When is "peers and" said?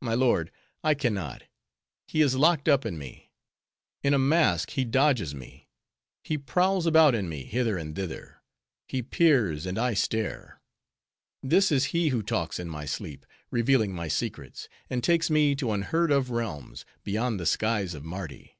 9.00-9.78